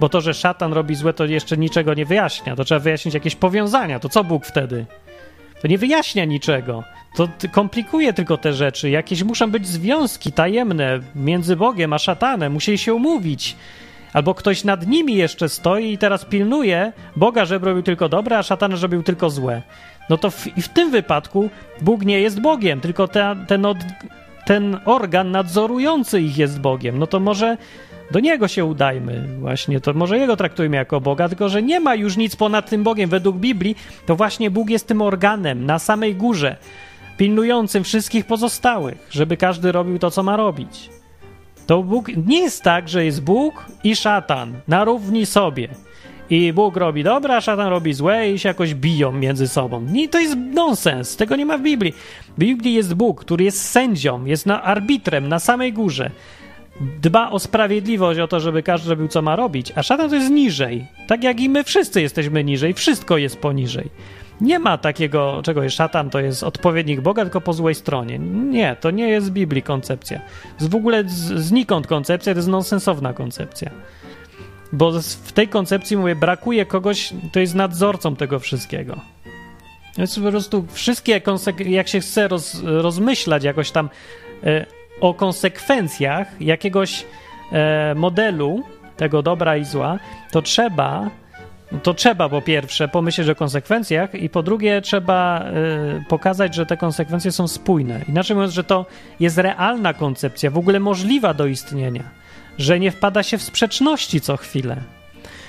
[0.00, 2.56] bo to, że szatan robi złe, to jeszcze niczego nie wyjaśnia.
[2.56, 3.98] To trzeba wyjaśnić jakieś powiązania.
[3.98, 4.86] To co Bóg wtedy?
[5.62, 6.84] To nie wyjaśnia niczego.
[7.16, 8.90] To komplikuje tylko te rzeczy.
[8.90, 12.52] Jakieś muszą być związki tajemne między Bogiem a szatanem.
[12.52, 13.56] Musieli się umówić.
[14.12, 18.42] Albo ktoś nad nimi jeszcze stoi i teraz pilnuje Boga, żeby robił tylko dobre, a
[18.42, 19.62] szatana, żeby robił tylko złe.
[20.10, 23.78] No to w, i w tym wypadku Bóg nie jest Bogiem, tylko te, ten, od,
[24.46, 26.98] ten organ nadzorujący ich jest Bogiem.
[26.98, 27.56] No to może
[28.10, 31.94] do niego się udajmy właśnie, to może jego traktujmy jako Boga, tylko że nie ma
[31.94, 33.10] już nic ponad tym Bogiem.
[33.10, 36.56] Według Biblii to właśnie Bóg jest tym organem na samej górze,
[37.16, 40.90] pilnującym wszystkich pozostałych, żeby każdy robił to, co ma robić.
[41.70, 45.68] To Bóg nie jest tak, że jest Bóg i szatan na równi sobie.
[46.30, 49.80] I Bóg robi dobre, a szatan robi złe i się jakoś biją między sobą.
[49.80, 51.16] Nie, to jest nonsens.
[51.16, 51.92] Tego nie ma w Biblii.
[52.36, 56.10] W Biblii jest Bóg, który jest sędzią, jest na arbitrem na samej górze.
[57.02, 60.30] dba o sprawiedliwość, o to, żeby każdy robił, co ma robić, a szatan to jest
[60.30, 60.86] niżej.
[61.06, 63.90] Tak jak i my wszyscy jesteśmy niżej, wszystko jest poniżej.
[64.40, 68.18] Nie ma takiego, czego jest szatan, to jest odpowiednik Boga, tylko po złej stronie.
[68.18, 70.20] Nie, to nie jest z Biblii koncepcja.
[70.58, 71.04] Z w ogóle
[71.36, 73.70] znikąd koncepcja, to jest nonsensowna koncepcja.
[74.72, 74.92] Bo
[75.24, 79.00] w tej koncepcji, mówię, brakuje kogoś, kto jest nadzorcą tego wszystkiego.
[79.98, 81.20] Więc po prostu wszystkie,
[81.66, 83.88] jak się chce roz, rozmyślać jakoś tam
[84.44, 84.66] e,
[85.00, 87.06] o konsekwencjach jakiegoś
[87.52, 88.62] e, modelu
[88.96, 89.98] tego dobra i zła,
[90.30, 91.10] to trzeba
[91.82, 95.44] to trzeba po pierwsze pomyśleć o konsekwencjach i po drugie trzeba
[96.00, 98.00] y, pokazać, że te konsekwencje są spójne.
[98.08, 98.86] Inaczej mówiąc, że to
[99.20, 102.02] jest realna koncepcja, w ogóle możliwa do istnienia,
[102.58, 104.76] że nie wpada się w sprzeczności co chwilę.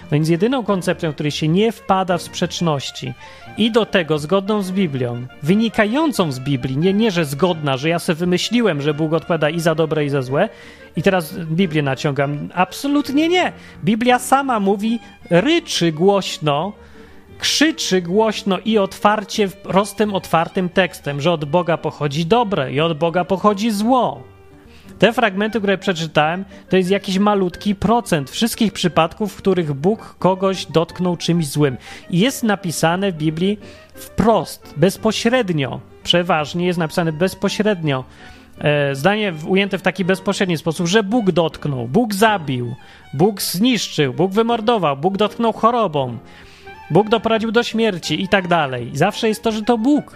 [0.03, 3.13] No więc jedyną koncepcją, w której się nie wpada w sprzeczności
[3.57, 7.99] i do tego zgodną z Biblią, wynikającą z Biblii, nie, nie że zgodna, że ja
[7.99, 10.49] sobie wymyśliłem, że Bóg odpowiada i za dobre, i za złe,
[10.95, 12.49] i teraz Biblię naciągam.
[12.53, 13.51] Absolutnie nie.
[13.83, 16.73] Biblia sama mówi, ryczy głośno,
[17.39, 23.25] krzyczy głośno i otwarcie, prostym, otwartym tekstem, że od Boga pochodzi dobre i od Boga
[23.25, 24.23] pochodzi zło.
[24.99, 30.65] Te fragmenty, które przeczytałem, to jest jakiś malutki procent wszystkich przypadków, w których Bóg kogoś
[30.65, 31.77] dotknął czymś złym.
[32.09, 33.59] I jest napisane w Biblii
[33.93, 38.03] wprost, bezpośrednio, przeważnie jest napisane bezpośrednio.
[38.59, 42.75] E, zdanie ujęte w taki bezpośredni sposób, że Bóg dotknął, Bóg zabił,
[43.13, 46.17] Bóg zniszczył, Bóg wymordował, Bóg dotknął chorobą,
[46.91, 48.91] Bóg doprowadził do śmierci i tak dalej.
[48.93, 50.15] Zawsze jest to, że to Bóg.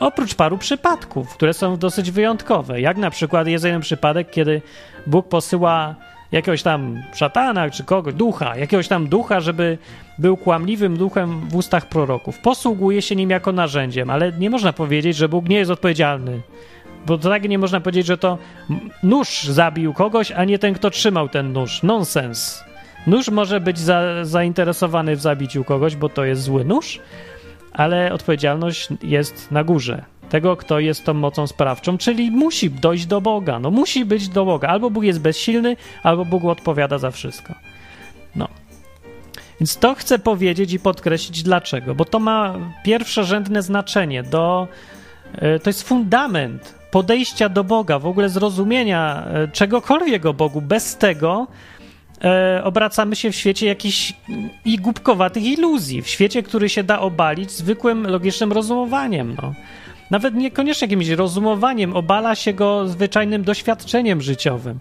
[0.00, 4.62] Oprócz paru przypadków, które są dosyć wyjątkowe, jak na przykład jest jeden przypadek, kiedy
[5.06, 5.94] Bóg posyła
[6.32, 9.78] jakiegoś tam szatana czy kogoś, ducha, jakiegoś tam ducha, żeby
[10.18, 12.38] był kłamliwym duchem w ustach proroków.
[12.38, 16.40] Posługuje się nim jako narzędziem, ale nie można powiedzieć, że Bóg nie jest odpowiedzialny.
[17.06, 18.38] Bo to tak nie można powiedzieć, że to
[19.02, 21.82] nóż zabił kogoś, a nie ten, kto trzymał ten nóż.
[21.82, 22.64] Nonsens.
[23.06, 27.00] Nóż może być za, zainteresowany w zabiciu kogoś, bo to jest zły nóż,
[27.76, 33.20] ale odpowiedzialność jest na górze tego, kto jest tą mocą sprawczą, czyli musi dojść do
[33.20, 33.58] Boga.
[33.58, 34.68] No musi być do Boga.
[34.68, 37.54] Albo Bóg jest bezsilny, albo Bóg odpowiada za wszystko.
[38.36, 38.48] No.
[39.60, 44.22] Więc to chcę powiedzieć i podkreślić dlaczego, bo to ma pierwszorzędne znaczenie.
[44.22, 44.68] Do,
[45.34, 50.60] e, to jest fundament podejścia do Boga, w ogóle zrozumienia e, czegokolwiek o Bogu.
[50.60, 51.46] Bez tego
[52.24, 54.12] e, obracamy się w świecie jakichś
[54.64, 59.36] i głupkowatych iluzji, w świecie, który się da obalić zwykłym, logicznym rozumowaniem.
[59.42, 59.54] No.
[60.10, 64.78] Nawet niekoniecznie jakimś rozumowaniem, obala się go zwyczajnym doświadczeniem życiowym.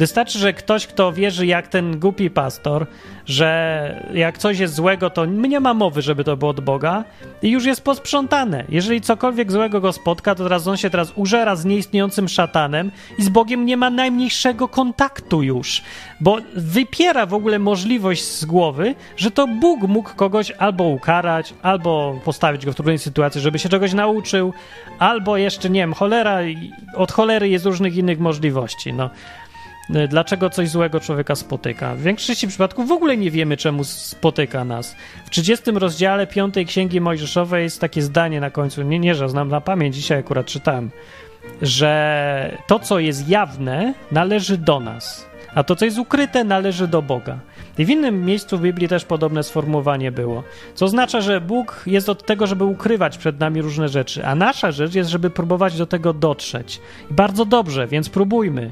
[0.00, 2.86] Wystarczy, że ktoś, kto wierzy jak ten głupi pastor,
[3.26, 7.04] że jak coś jest złego, to nie ma mowy, żeby to było od Boga
[7.42, 8.64] i już jest posprzątane.
[8.68, 13.22] Jeżeli cokolwiek złego go spotka, to teraz on się teraz użera z nieistniejącym szatanem i
[13.22, 15.82] z Bogiem nie ma najmniejszego kontaktu już,
[16.20, 22.20] bo wypiera w ogóle możliwość z głowy, że to Bóg mógł kogoś albo ukarać, albo
[22.24, 24.52] postawić go w trudnej sytuacji, żeby się czegoś nauczył,
[24.98, 26.38] albo jeszcze, nie wiem, cholera,
[26.96, 28.92] od cholery jest różnych innych możliwości.
[28.92, 29.10] No.
[29.94, 31.94] E, dlaczego coś złego człowieka spotyka.
[31.94, 34.96] W większości przypadków w ogóle nie wiemy, czemu spotyka nas.
[35.26, 39.48] W 30 rozdziale 5 Księgi Mojżeszowej jest takie zdanie na końcu, nie, nie, że znam
[39.48, 40.90] na pamięć, dzisiaj akurat czytałem,
[41.62, 47.02] że to, co jest jawne, należy do nas, a to, co jest ukryte, należy do
[47.02, 47.38] Boga.
[47.78, 50.42] I w innym miejscu w Biblii też podobne sformułowanie było.
[50.74, 54.72] Co oznacza, że Bóg jest od tego, żeby ukrywać przed nami różne rzeczy, a nasza
[54.72, 56.80] rzecz jest, żeby próbować do tego dotrzeć.
[57.10, 58.70] I bardzo dobrze, więc próbujmy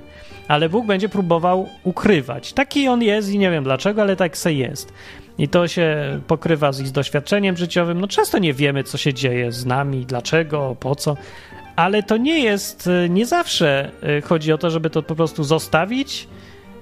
[0.48, 2.52] ale Bóg będzie próbował ukrywać.
[2.52, 4.92] Taki on jest i nie wiem dlaczego, ale tak se jest.
[5.38, 8.00] I to się pokrywa z ich doświadczeniem życiowym.
[8.00, 11.16] No często nie wiemy, co się dzieje z nami, dlaczego, po co,
[11.76, 15.44] ale to nie jest, y, nie zawsze y, chodzi o to, żeby to po prostu
[15.44, 16.28] zostawić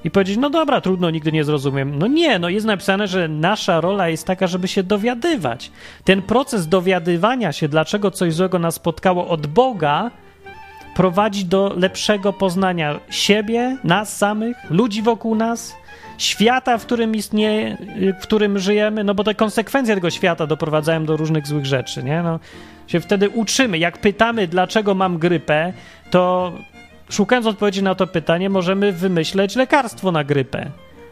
[0.05, 1.99] i powiedzieć, no dobra, trudno, nigdy nie zrozumiem.
[1.99, 5.71] No nie, no jest napisane, że nasza rola jest taka, żeby się dowiadywać.
[6.05, 10.11] Ten proces dowiadywania się, dlaczego coś złego nas spotkało od Boga,
[10.97, 15.77] prowadzi do lepszego poznania siebie, nas samych, ludzi wokół nas,
[16.19, 17.77] świata, w którym istnieje,
[18.21, 22.23] w którym żyjemy, no bo te konsekwencje tego świata doprowadzają do różnych złych rzeczy, nie?
[22.23, 22.41] No,
[22.87, 23.79] się wtedy uczymy.
[23.79, 25.73] Jak pytamy, dlaczego mam grypę,
[26.11, 26.53] to
[27.11, 30.71] szukając odpowiedzi na to pytanie, możemy wymyśleć lekarstwo na grypę.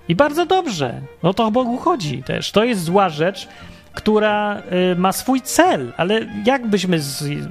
[0.08, 1.00] I bardzo dobrze.
[1.22, 2.52] No to o Bogu chodzi też.
[2.52, 3.48] To jest zła rzecz,
[3.94, 7.00] która y, ma swój cel, ale jakbyśmy,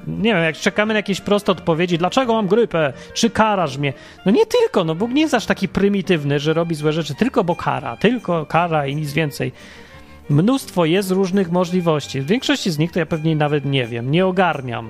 [0.07, 3.93] nie wiem, jak czekamy na jakieś proste odpowiedzi, dlaczego mam grypę, czy karasz mnie?
[4.25, 7.43] No nie tylko, no Bóg nie jest aż taki prymitywny, że robi złe rzeczy, tylko
[7.43, 9.51] bo kara, tylko kara i nic więcej.
[10.29, 12.21] Mnóstwo jest różnych możliwości.
[12.21, 14.89] W większości z nich to ja pewnie nawet nie wiem, nie ogarniam.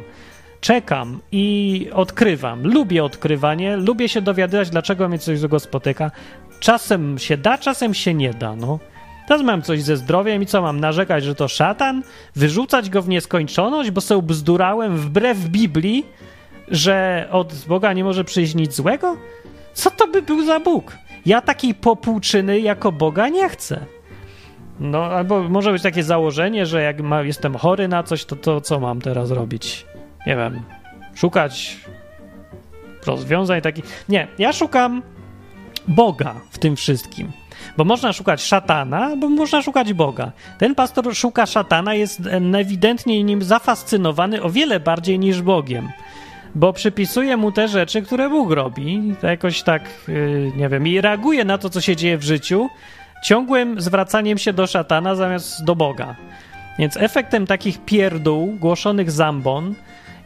[0.62, 2.64] czekam i odkrywam.
[2.64, 6.12] Lubię odkrywanie, lubię się dowiadywać, dlaczego mnie coś złego spotyka.
[6.60, 8.80] Czasem się da, czasem się nie da, no.
[9.28, 12.04] Teraz mam coś ze zdrowiem i co mam narzekać, że to szatan?
[12.36, 16.06] Wyrzucać go w nieskończoność, bo sobie bzdurałem wbrew Biblii,
[16.68, 19.18] że od Boga nie może przyjść nic złego?
[19.74, 20.98] Co to by był za Bóg?
[21.26, 23.86] Ja takiej popłuczyny jako Boga nie chcę.
[24.80, 28.62] No, albo może być takie założenie, że jak ma, jestem chory na coś, to, to
[28.62, 29.86] co mam teraz robić?
[30.28, 30.62] Nie wiem,
[31.16, 31.78] szukać
[33.06, 34.06] rozwiązań takich.
[34.10, 35.02] Nie, ja szukam
[35.88, 37.32] Boga w tym wszystkim.
[37.78, 40.32] Bo można szukać szatana, bo można szukać Boga.
[40.58, 42.22] Ten pastor szuka szatana, jest
[42.56, 45.90] ewidentnie nim zafascynowany o wiele bardziej niż Bogiem.
[46.56, 51.46] Bo przypisuje mu te rzeczy, które Bóg robi, jakoś tak, yy, nie wiem, i reaguje
[51.46, 52.70] na to, co się dzieje w życiu,
[53.24, 56.16] ciągłym zwracaniem się do szatana zamiast do Boga.
[56.80, 59.76] Więc efektem takich pierdół głoszonych zambon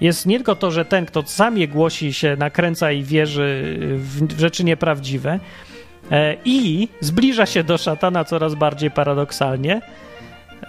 [0.01, 4.39] jest nie tylko to, że ten, kto sam je głosi, się nakręca i wierzy w
[4.39, 5.39] rzeczy nieprawdziwe
[6.11, 9.81] e, i zbliża się do szatana coraz bardziej paradoksalnie,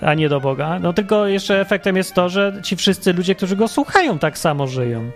[0.01, 3.57] a nie do Boga, no tylko jeszcze efektem jest to, że ci wszyscy ludzie, którzy
[3.57, 5.11] go słuchają, tak samo żyją.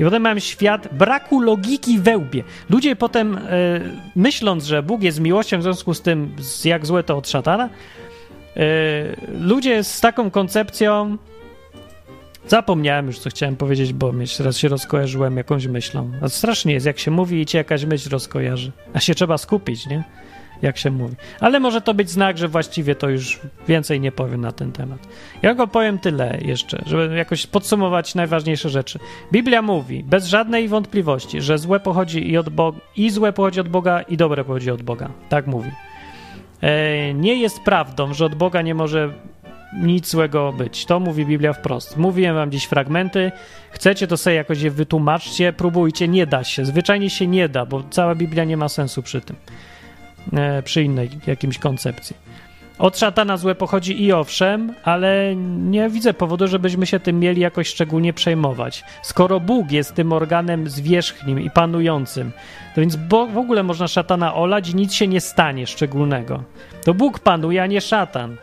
[0.00, 2.42] I potem mam świat braku logiki we łbie.
[2.70, 3.40] Ludzie potem, e,
[4.16, 7.68] myśląc, że Bóg jest miłością, w związku z tym, jak złe to od szatana,
[8.56, 8.60] e,
[9.40, 11.16] ludzie z taką koncepcją.
[12.48, 16.10] Zapomniałem już, co chciałem powiedzieć, bo teraz się rozkojarzyłem jakąś myślą.
[16.22, 18.72] A strasznie jest, jak się mówi i cię jakaś myśl rozkojarzy.
[18.92, 20.04] A się trzeba skupić, nie?
[20.62, 21.16] jak się mówi.
[21.40, 25.08] Ale może to być znak, że właściwie to już więcej nie powiem na ten temat.
[25.42, 28.98] Ja go powiem tyle jeszcze, żeby jakoś podsumować najważniejsze rzeczy.
[29.32, 32.48] Biblia mówi bez żadnej wątpliwości, że złe pochodzi i od
[32.96, 35.10] i złe pochodzi od Boga, i dobre pochodzi od Boga.
[35.28, 35.70] Tak mówi.
[36.60, 39.12] E, nie jest prawdą, że od Boga nie może
[39.72, 40.84] nic złego być.
[40.86, 41.96] To mówi Biblia wprost.
[41.96, 43.32] Mówiłem wam dziś fragmenty.
[43.70, 46.08] Chcecie to sobie jakoś je wytłumaczcie, próbujcie.
[46.08, 46.64] Nie da się.
[46.64, 49.36] Zwyczajnie się nie da, bo cała Biblia nie ma sensu przy tym.
[50.32, 52.16] E, przy innej jakimś koncepcji.
[52.78, 57.68] Od szatana złe pochodzi i owszem, ale nie widzę powodu, żebyśmy się tym mieli jakoś
[57.68, 58.84] szczególnie przejmować.
[59.02, 62.32] Skoro Bóg jest tym organem zwierzchnim i panującym,
[62.74, 62.96] to więc
[63.32, 66.42] w ogóle można szatana olać i nic się nie stanie szczególnego.
[66.84, 68.36] To Bóg panuje, a nie szatan.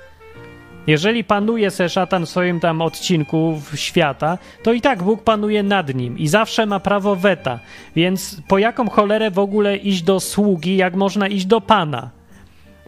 [0.88, 5.96] Jeżeli panuje se szatan w swoim tam odcinku świata, to i tak Bóg panuje nad
[5.96, 7.60] nim i zawsze ma prawo weta.
[7.96, 12.10] Więc po jaką cholerę w ogóle iść do sługi, jak można iść do Pana?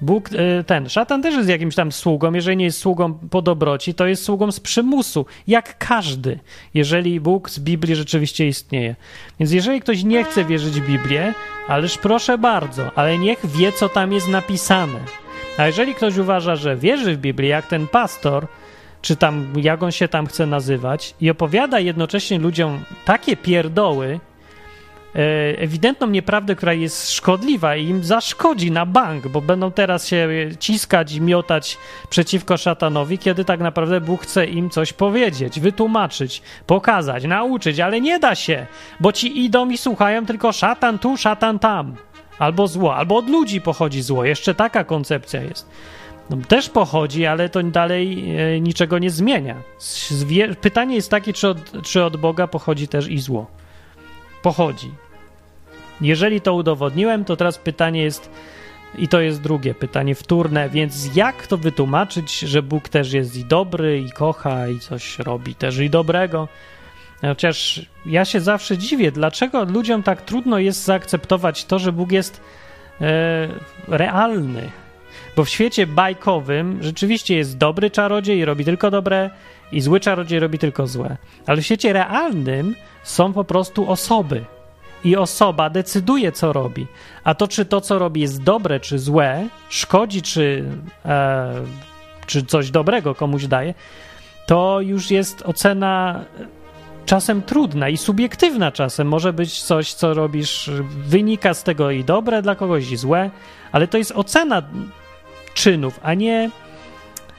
[0.01, 2.33] Bóg, y, ten, szatan też jest jakimś tam sługą.
[2.33, 6.39] Jeżeli nie jest sługą po dobroci, to jest sługą z przymusu, jak każdy,
[6.73, 8.95] jeżeli Bóg z Biblii rzeczywiście istnieje.
[9.39, 11.33] Więc jeżeli ktoś nie chce wierzyć w Biblię,
[11.67, 14.99] ależ proszę bardzo, ale niech wie, co tam jest napisane.
[15.57, 18.47] A jeżeli ktoś uważa, że wierzy w Biblię, jak ten pastor,
[19.01, 24.19] czy tam jak on się tam chce nazywać, i opowiada jednocześnie ludziom takie pierdoły,
[25.15, 25.19] e,
[25.59, 31.13] ewidentną nieprawdę, która jest szkodliwa i im zaszkodzi na bank, bo będą teraz się ciskać
[31.13, 31.77] i miotać
[32.09, 38.19] przeciwko szatanowi, kiedy tak naprawdę Bóg chce im coś powiedzieć, wytłumaczyć, pokazać, nauczyć, ale nie
[38.19, 38.65] da się,
[38.99, 41.95] bo ci idą i słuchają tylko szatan tu, szatan tam
[42.39, 44.25] albo zło, albo od ludzi pochodzi zło.
[44.25, 45.69] Jeszcze taka koncepcja jest.
[46.29, 49.55] No, też pochodzi, ale to dalej e, niczego nie zmienia.
[50.09, 53.47] Zwie Pytanie jest takie, czy od, czy od Boga pochodzi też i zło.
[54.41, 54.91] Pochodzi.
[56.01, 58.29] Jeżeli to udowodniłem, to teraz pytanie jest,
[58.97, 63.45] i to jest drugie pytanie wtórne, więc jak to wytłumaczyć, że Bóg też jest i
[63.45, 66.47] dobry, i kocha, i coś robi też i dobrego?
[67.21, 72.41] Chociaż ja się zawsze dziwię, dlaczego ludziom tak trudno jest zaakceptować to, że Bóg jest
[73.01, 73.47] e,
[73.87, 74.69] realny.
[75.35, 79.29] Bo w świecie bajkowym rzeczywiście jest dobry czarodziej i robi tylko dobre,
[79.71, 81.17] i zły czarodziej robi tylko złe.
[81.45, 84.45] Ale w świecie realnym są po prostu osoby.
[85.03, 86.87] I osoba decyduje, co robi.
[87.23, 90.63] A to, czy to, co robi, jest dobre, czy złe, szkodzi, czy,
[91.05, 91.53] e,
[92.25, 93.73] czy coś dobrego komuś daje,
[94.45, 96.25] to już jest ocena
[97.07, 99.07] czasem trudna i subiektywna czasem.
[99.07, 100.69] Może być coś, co robisz,
[101.07, 103.29] wynika z tego i dobre dla kogoś, i złe,
[103.71, 104.63] ale to jest ocena
[105.53, 106.49] czynów, a nie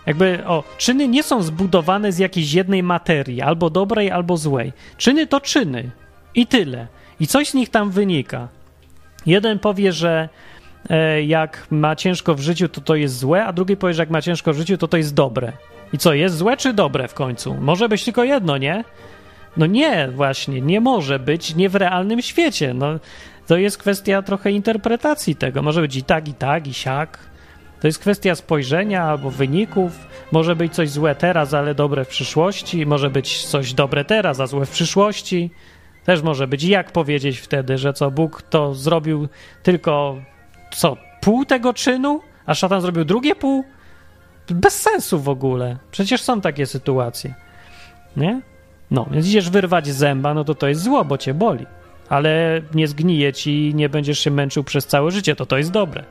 [0.07, 4.73] jakby, o, czyny nie są zbudowane z jakiejś jednej materii, albo dobrej, albo złej.
[4.97, 5.91] Czyny to czyny
[6.35, 6.87] i tyle.
[7.21, 8.49] I coś z nich tam wynika.
[9.27, 10.29] Jeden powie, że
[10.91, 14.11] e, jak ma ciężko w życiu, to to jest złe, a drugi powie, że jak
[14.11, 15.53] ma ciężko w życiu, to to jest dobre.
[15.93, 17.55] I co, jest złe czy dobre w końcu?
[17.55, 18.85] Może być tylko jedno, nie?
[19.59, 22.75] No nie, właśnie, nie może być nie w realnym świecie.
[22.75, 22.99] No,
[23.47, 25.63] to jest kwestia trochę interpretacji tego.
[25.63, 27.19] Może być i tak, i tak, i siak.
[27.81, 29.93] To jest kwestia spojrzenia albo wyników.
[30.33, 32.87] Może być coś złe teraz, ale dobre w przyszłości.
[32.87, 35.51] Może być coś dobre teraz, a złe w przyszłości.
[36.05, 36.65] Też może być.
[36.65, 39.29] Jak powiedzieć wtedy, że co Bóg to zrobił
[39.63, 40.17] tylko
[40.71, 43.65] co pół tego czynu, a szatan zrobił drugie pół?
[44.51, 45.77] Bez sensu w ogóle.
[45.91, 47.35] Przecież są takie sytuacje.
[48.17, 48.41] Nie?
[48.91, 51.67] No, więc idziesz wyrwać zęba, no to to jest zło, bo cię boli.
[52.09, 55.71] Ale nie zgnije ci i nie będziesz się męczył przez całe życie, to to jest
[55.71, 56.05] dobre.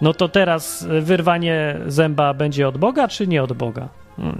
[0.00, 3.88] No to teraz wyrwanie zęba będzie od Boga, czy nie od Boga?
[4.18, 4.34] No,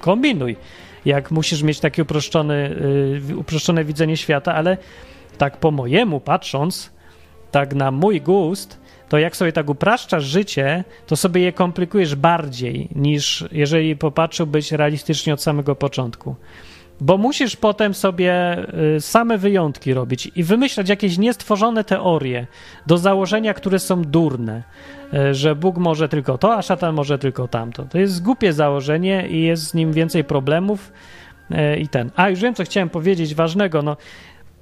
[0.00, 0.56] kombinuj.
[1.04, 2.70] Jak musisz mieć takie uproszczone,
[3.28, 4.76] yy, uproszczone widzenie świata, ale
[5.38, 6.90] tak po mojemu patrząc,
[7.50, 12.88] tak na mój gust, to jak sobie tak upraszczasz życie, to sobie je komplikujesz bardziej
[12.94, 16.36] niż jeżeli popatrzyłbyś realistycznie od samego początku.
[17.00, 18.56] Bo musisz potem sobie
[18.96, 22.46] y, same wyjątki robić i wymyślać jakieś niestworzone teorie
[22.86, 24.62] do założenia, które są durne,
[25.14, 27.84] y, że Bóg może tylko to, a szatan może tylko tamto.
[27.84, 30.92] To jest głupie założenie i jest z nim więcej problemów
[31.50, 32.10] y, i ten.
[32.16, 33.82] A już wiem, co chciałem powiedzieć ważnego.
[33.82, 33.96] No,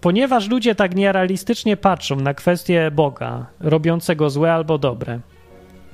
[0.00, 5.20] ponieważ ludzie tak nierealistycznie patrzą na kwestię Boga, robiącego złe albo dobre,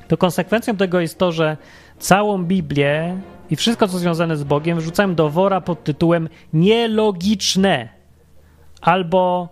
[0.09, 1.57] to konsekwencją tego jest to, że
[1.99, 3.17] całą Biblię
[3.53, 7.89] i wszystko, co związane z Bogiem, wrzucałem do wora pod tytułem nielogiczne
[8.81, 9.49] albo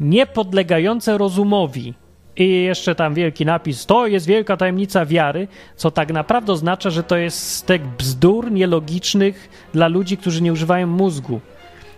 [0.00, 1.94] niepodlegające rozumowi.
[2.36, 7.02] I jeszcze tam wielki napis: To jest wielka tajemnica wiary, co tak naprawdę oznacza, że
[7.02, 11.40] to jest stek bzdur nielogicznych dla ludzi, którzy nie używają mózgu.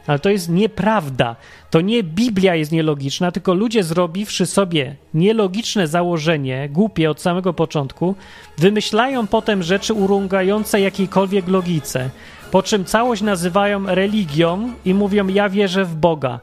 [0.06, 1.36] Ale to jest nieprawda.
[1.70, 8.14] To nie Biblia jest nielogiczna, tylko ludzie zrobiwszy sobie nielogiczne założenie, głupie od samego początku,
[8.58, 12.10] wymyślają potem rzeczy urągające jakiejkolwiek logice,
[12.50, 16.40] po czym całość nazywają religią i mówią: Ja wierzę w Boga.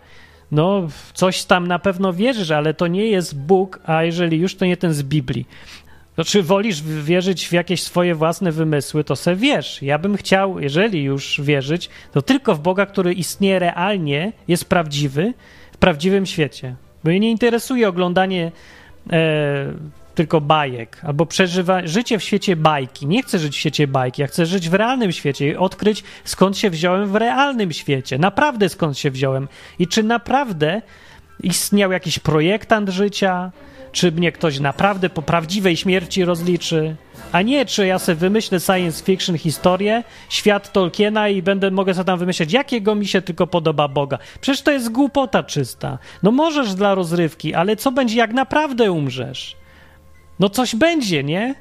[0.51, 4.65] No, coś tam na pewno wierzysz, ale to nie jest Bóg, a jeżeli już, to
[4.65, 5.45] nie ten z Biblii.
[6.19, 9.81] To czy wolisz wierzyć w jakieś swoje własne wymysły, to se wiesz.
[9.81, 15.33] Ja bym chciał, jeżeli już wierzyć, to tylko w Boga, który istnieje realnie, jest prawdziwy,
[15.71, 16.75] w prawdziwym świecie.
[17.03, 18.51] Bo mnie nie interesuje oglądanie
[19.11, 19.73] e,
[20.15, 23.07] tylko bajek, albo przeżywa życie w świecie bajki.
[23.07, 26.57] Nie chcę żyć w świecie bajki, ja chcę żyć w realnym świecie i odkryć, skąd
[26.57, 28.17] się wziąłem w realnym świecie.
[28.17, 29.47] Naprawdę skąd się wziąłem
[29.79, 30.81] i czy naprawdę
[31.43, 33.51] istniał jakiś projektant życia,
[33.91, 36.95] czy mnie ktoś naprawdę po prawdziwej śmierci rozliczy,
[37.31, 42.05] a nie czy ja sobie wymyślę science fiction historię, świat Tolkiena i będę mogę sobie
[42.05, 44.17] tam wymyśleć, jakiego mi się tylko podoba Boga.
[44.41, 45.97] Przecież to jest głupota czysta.
[46.23, 49.55] No możesz dla rozrywki, ale co będzie, jak naprawdę umrzesz?
[50.39, 51.55] No coś będzie, nie?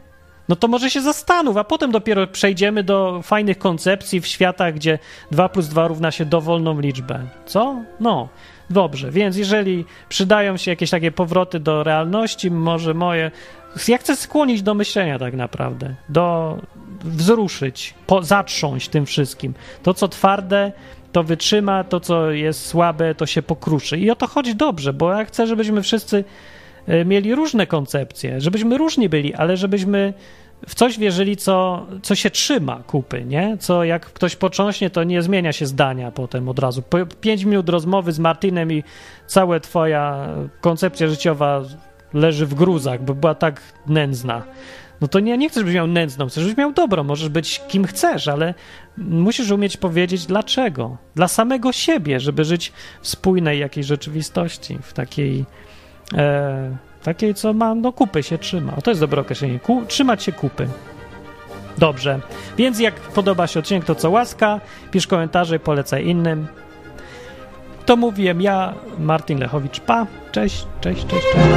[0.48, 4.98] No to może się zastanów, a potem dopiero przejdziemy do fajnych koncepcji w światach, gdzie
[5.30, 7.20] 2 plus 2 równa się dowolną liczbę.
[7.46, 7.82] Co?
[8.00, 8.28] No.
[8.70, 13.30] Dobrze, więc jeżeli przydają się jakieś takie powroty do realności, może moje.
[13.88, 16.58] Ja chcę skłonić do myślenia tak naprawdę, do
[17.04, 19.54] wzruszyć, po, zatrząść tym wszystkim.
[19.82, 20.72] To, co twarde,
[21.12, 23.98] to wytrzyma, to, co jest słabe, to się pokruszy.
[23.98, 26.24] I o to chodzi dobrze, bo ja chcę, żebyśmy wszyscy
[26.86, 30.14] e, mieli różne koncepcje, żebyśmy różni byli, ale żebyśmy
[30.66, 33.56] w coś wierzyli, co, co się trzyma kupy, nie?
[33.60, 36.82] Co jak ktoś począśnie, to nie zmienia się zdania potem od razu.
[36.82, 38.84] Po pięć minut rozmowy z Martinem i
[39.26, 40.28] cała twoja
[40.60, 41.62] koncepcja życiowa
[42.12, 44.42] leży w gruzach, bo była tak nędzna.
[45.00, 47.84] No to nie, nie chcesz, żebyś miał nędzną, chcesz, żebyś miał dobro, możesz być kim
[47.84, 48.54] chcesz, ale
[48.96, 50.96] musisz umieć powiedzieć dlaczego.
[51.14, 55.44] Dla samego siebie, żeby żyć w spójnej jakiejś rzeczywistości, w takiej...
[56.14, 58.76] E, Takiej, co ma, no kupy się trzyma.
[58.76, 59.58] O, to jest dobre określenie.
[59.58, 60.68] Ku, trzymać się kupy.
[61.78, 62.20] Dobrze.
[62.56, 66.46] Więc jak podoba się odcinek, to co łaska, pisz komentarze i polecaj innym.
[67.86, 69.80] To mówiłem ja, Martin Lechowicz.
[69.80, 70.06] Pa.
[70.32, 71.48] Cześć, cześć, cześć, cześć.